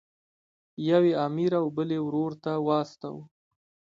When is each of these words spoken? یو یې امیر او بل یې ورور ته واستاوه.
یو 0.87 1.01
یې 1.09 1.13
امیر 1.25 1.51
او 1.59 1.65
بل 1.75 1.89
یې 1.95 1.99
ورور 2.03 2.31
ته 2.43 2.51
واستاوه. 2.67 3.23